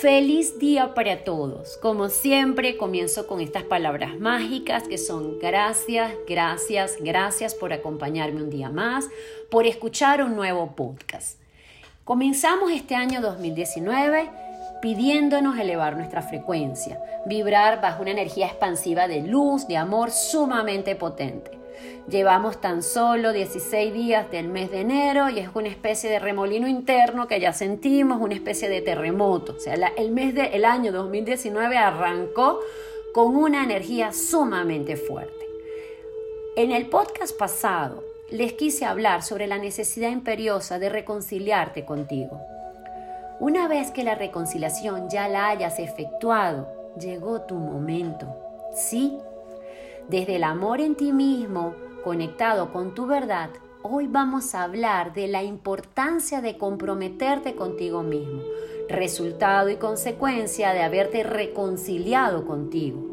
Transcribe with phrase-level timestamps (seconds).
[0.00, 1.76] Feliz día para todos.
[1.78, 8.48] Como siempre, comienzo con estas palabras mágicas que son gracias, gracias, gracias por acompañarme un
[8.48, 9.08] día más,
[9.50, 11.40] por escuchar un nuevo podcast.
[12.04, 14.30] Comenzamos este año 2019
[14.80, 21.50] pidiéndonos elevar nuestra frecuencia, vibrar bajo una energía expansiva de luz, de amor sumamente potente.
[22.08, 26.66] Llevamos tan solo 16 días del mes de enero y es una especie de remolino
[26.66, 29.54] interno que ya sentimos, una especie de terremoto.
[29.56, 32.60] O sea, el mes del año 2019 arrancó
[33.12, 35.46] con una energía sumamente fuerte.
[36.56, 42.40] En el podcast pasado les quise hablar sobre la necesidad imperiosa de reconciliarte contigo.
[43.40, 48.26] Una vez que la reconciliación ya la hayas efectuado, llegó tu momento.
[48.74, 49.18] Sí,
[50.08, 53.50] desde el amor en ti mismo, conectado con tu verdad,
[53.82, 58.40] hoy vamos a hablar de la importancia de comprometerte contigo mismo,
[58.88, 63.04] resultado y consecuencia de haberte reconciliado contigo.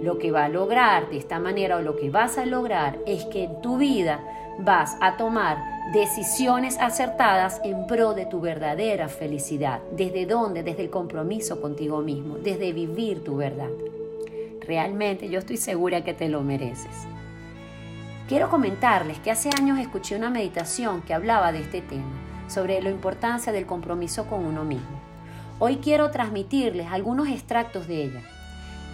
[0.00, 3.26] Lo que va a lograr de esta manera o lo que vas a lograr es
[3.26, 4.24] que en tu vida
[4.58, 5.58] vas a tomar
[5.92, 9.80] decisiones acertadas en pro de tu verdadera felicidad.
[9.92, 10.62] ¿Desde dónde?
[10.62, 13.68] Desde el compromiso contigo mismo, desde vivir tu verdad.
[14.68, 17.06] Realmente yo estoy segura que te lo mereces.
[18.28, 22.12] Quiero comentarles que hace años escuché una meditación que hablaba de este tema,
[22.48, 25.00] sobre la importancia del compromiso con uno mismo.
[25.58, 28.20] Hoy quiero transmitirles algunos extractos de ella,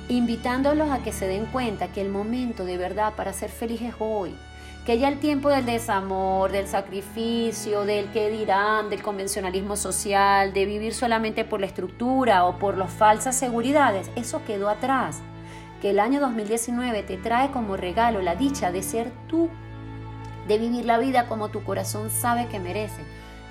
[0.08, 3.94] invitándolos a que se den cuenta que el momento de verdad para ser feliz es
[3.98, 4.32] hoy,
[4.86, 10.66] que ya el tiempo del desamor, del sacrificio, del qué dirán, del convencionalismo social, de
[10.66, 15.20] vivir solamente por la estructura o por las falsas seguridades, eso quedó atrás
[15.84, 19.50] que el año 2019 te trae como regalo la dicha de ser tú,
[20.48, 23.02] de vivir la vida como tu corazón sabe que merece.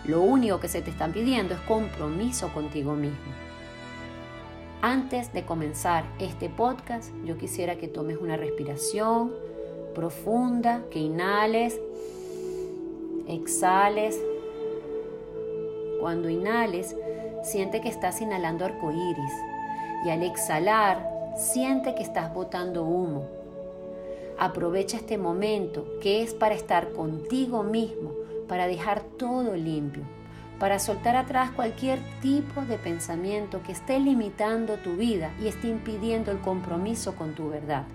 [0.06, 3.31] Lo único que se te están pidiendo es compromiso contigo mismo.
[4.81, 9.31] Antes de comenzar este podcast, yo quisiera que tomes una respiración
[9.94, 11.80] profunda, que inhales,
[13.28, 14.19] exhales.
[16.02, 16.96] Cuando inhales,
[17.44, 19.34] siente que estás inhalando arcoíris
[20.03, 23.27] y al exhalar Siente que estás botando humo.
[24.38, 28.11] Aprovecha este momento que es para estar contigo mismo,
[28.47, 30.03] para dejar todo limpio,
[30.59, 36.31] para soltar atrás cualquier tipo de pensamiento que esté limitando tu vida y esté impidiendo
[36.31, 37.85] el compromiso con tu verdad.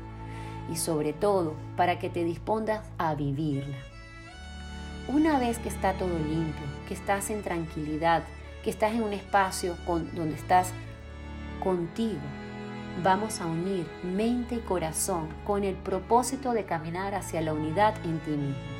[0.73, 3.77] Y sobre todo, para que te dispongas a vivirla.
[5.07, 8.25] Una vez que está todo limpio, que estás en tranquilidad,
[8.65, 10.73] que estás en un espacio donde estás
[11.63, 12.19] contigo,
[13.03, 18.19] vamos a unir mente y corazón con el propósito de caminar hacia la unidad en
[18.21, 18.79] ti mismo.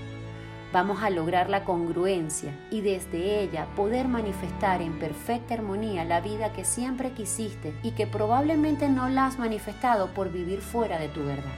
[0.73, 6.53] Vamos a lograr la congruencia y desde ella poder manifestar en perfecta armonía la vida
[6.53, 11.25] que siempre quisiste y que probablemente no la has manifestado por vivir fuera de tu
[11.25, 11.57] verdad.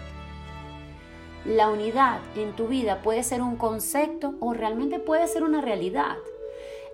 [1.44, 6.16] La unidad en tu vida puede ser un concepto o realmente puede ser una realidad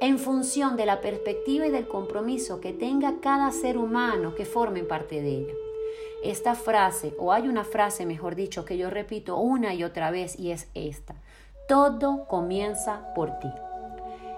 [0.01, 4.83] en función de la perspectiva y del compromiso que tenga cada ser humano que forme
[4.83, 5.55] parte de ella.
[6.23, 10.39] Esta frase, o hay una frase, mejor dicho, que yo repito una y otra vez
[10.39, 11.15] y es esta.
[11.69, 13.49] Todo comienza por ti.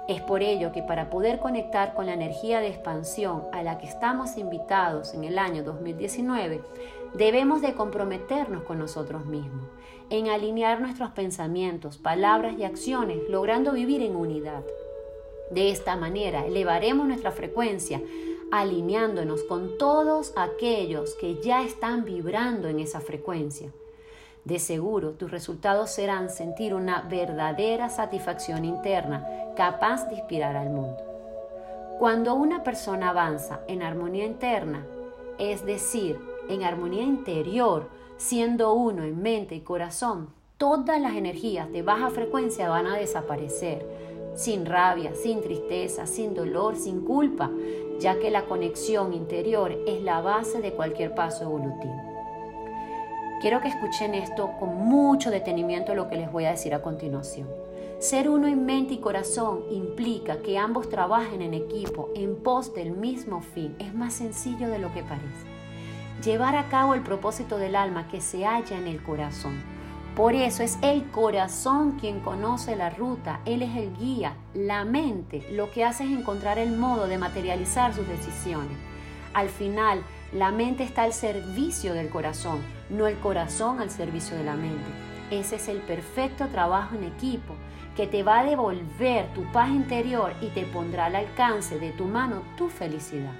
[0.06, 3.86] Es por ello que para poder conectar con la energía de expansión a la que
[3.86, 6.62] estamos invitados en el año 2019,
[7.14, 9.66] debemos de comprometernos con nosotros mismos,
[10.08, 14.62] en alinear nuestros pensamientos, palabras y acciones, logrando vivir en unidad.
[15.50, 18.00] De esta manera elevaremos nuestra frecuencia
[18.50, 23.70] alineándonos con todos aquellos que ya están vibrando en esa frecuencia.
[24.44, 29.26] De seguro tus resultados serán sentir una verdadera satisfacción interna
[29.56, 30.96] capaz de inspirar al mundo.
[31.98, 34.86] Cuando una persona avanza en armonía interna,
[35.38, 41.82] es decir, en armonía interior, siendo uno en mente y corazón, todas las energías de
[41.82, 43.84] baja frecuencia van a desaparecer
[44.38, 47.50] sin rabia, sin tristeza, sin dolor, sin culpa,
[47.98, 52.00] ya que la conexión interior es la base de cualquier paso evolutivo.
[53.40, 57.48] Quiero que escuchen esto con mucho detenimiento lo que les voy a decir a continuación.
[57.98, 62.92] Ser uno en mente y corazón implica que ambos trabajen en equipo en pos del
[62.92, 63.74] mismo fin.
[63.80, 65.48] Es más sencillo de lo que parece.
[66.24, 69.77] Llevar a cabo el propósito del alma que se halla en el corazón
[70.18, 75.46] por eso es el corazón quien conoce la ruta, Él es el guía, la mente
[75.52, 78.76] lo que hace es encontrar el modo de materializar sus decisiones.
[79.32, 82.58] Al final, la mente está al servicio del corazón,
[82.90, 84.90] no el corazón al servicio de la mente.
[85.30, 87.54] Ese es el perfecto trabajo en equipo
[87.94, 92.06] que te va a devolver tu paz interior y te pondrá al alcance de tu
[92.06, 93.34] mano tu felicidad.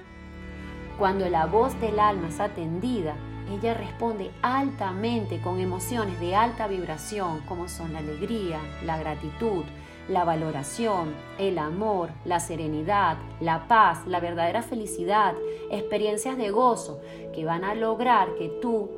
[0.97, 3.15] Cuando la voz del alma es atendida,
[3.51, 9.63] ella responde altamente con emociones de alta vibración como son la alegría, la gratitud,
[10.07, 15.35] la valoración, el amor, la serenidad, la paz, la verdadera felicidad,
[15.71, 16.99] experiencias de gozo
[17.33, 18.89] que van a lograr que tú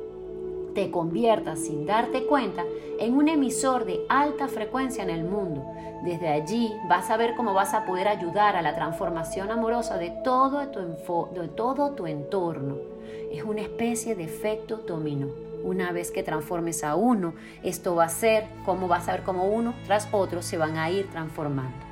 [0.74, 2.64] te conviertas sin darte cuenta
[2.98, 5.66] en un emisor de alta frecuencia en el mundo.
[6.04, 10.10] Desde allí vas a ver cómo vas a poder ayudar a la transformación amorosa de
[10.24, 12.76] todo tu, entorno.
[13.30, 15.28] Es una especie de efecto dominó.
[15.62, 19.44] Una vez que transformes a uno, esto va a ser como vas a ver cómo
[19.44, 21.91] uno tras otro se van a ir transformando.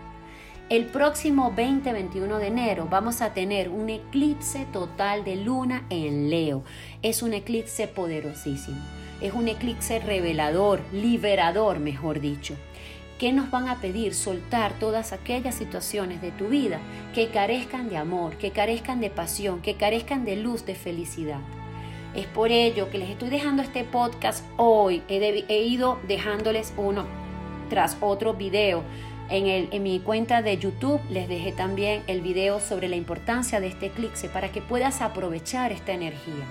[0.70, 6.62] El próximo 20-21 de enero vamos a tener un eclipse total de luna en Leo.
[7.02, 8.78] Es un eclipse poderosísimo.
[9.20, 12.55] Es un eclipse revelador, liberador, mejor dicho.
[13.19, 14.14] ¿Qué nos van a pedir?
[14.14, 16.78] Soltar todas aquellas situaciones de tu vida
[17.17, 21.40] que carezcan de amor, que carezcan de pasión, que carezcan de luz, de felicidad.
[22.14, 25.02] Es por ello que les estoy dejando este podcast hoy.
[25.08, 27.06] He, he ido dejándoles uno
[27.69, 28.84] tras otro video
[29.31, 33.87] en, mi cuenta de YouTube les dejé también el video sobre la importancia de este
[33.87, 36.44] eclipse para que puedas aprovechar esta energía.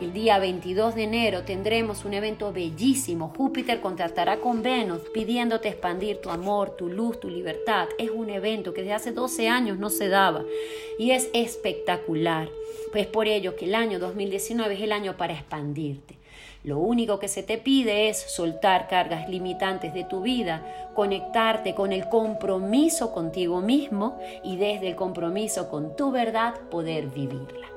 [0.00, 3.32] El día 22 de enero tendremos un evento bellísimo.
[3.36, 7.86] Júpiter contactará con Venus pidiéndote expandir tu amor, tu luz, tu libertad.
[7.98, 10.42] Es un evento que desde hace 12 años no se daba
[10.98, 12.48] y es espectacular.
[12.90, 16.18] Pues por ello que el año 2019 es el año para expandirte.
[16.64, 20.62] Lo único que se te pide es soltar cargas limitantes de tu vida,
[20.94, 27.68] conectarte con el compromiso contigo mismo y desde el compromiso con tu verdad poder vivirla.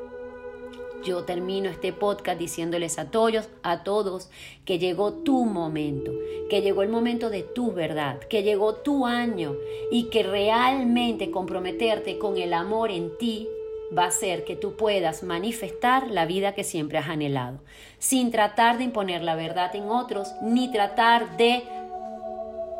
[1.03, 4.29] Yo termino este podcast diciéndoles a todos, a todos
[4.65, 6.11] que llegó tu momento,
[6.49, 9.55] que llegó el momento de tu verdad, que llegó tu año
[9.91, 13.47] y que realmente comprometerte con el amor en ti
[13.95, 17.59] va a ser que tú puedas manifestar la vida que siempre has anhelado,
[17.99, 21.63] sin tratar de imponer la verdad en otros, ni tratar de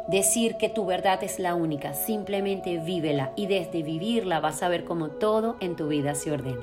[0.08, 4.86] decir que tu verdad es la única, simplemente vívela y desde vivirla vas a ver
[4.86, 6.62] cómo todo en tu vida se ordena.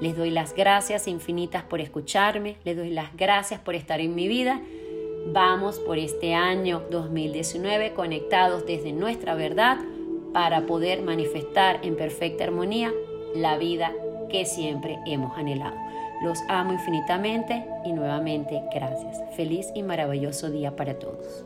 [0.00, 4.28] Les doy las gracias infinitas por escucharme, les doy las gracias por estar en mi
[4.28, 4.60] vida.
[5.28, 9.78] Vamos por este año 2019 conectados desde nuestra verdad
[10.32, 12.92] para poder manifestar en perfecta armonía
[13.34, 13.92] la vida
[14.28, 15.76] que siempre hemos anhelado.
[16.22, 19.20] Los amo infinitamente y nuevamente gracias.
[19.34, 21.44] Feliz y maravilloso día para todos.